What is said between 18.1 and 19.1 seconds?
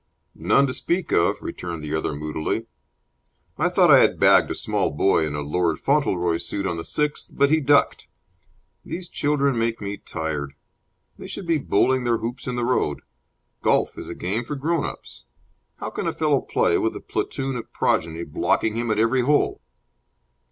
blocking him at